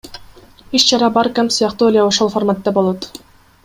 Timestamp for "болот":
2.77-3.01